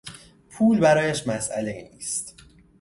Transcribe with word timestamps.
پول 0.51 0.79
برایش 0.79 1.27
مسئلهای 1.27 1.89
نیست. 1.89 2.35